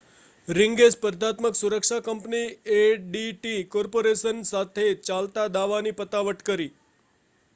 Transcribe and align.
રિંગે 0.47 0.85
સ્પર્ધાત્મક 0.91 1.57
સુરક્ષા 1.57 1.99
company 2.05 2.47
ADT 2.77 3.59
corporation 3.71 4.41
સાથે 4.47 4.87
ચાલતા 5.03 5.47
દાવાની 5.53 5.95
પતાવટ 5.99 6.45
કરી 6.45 6.69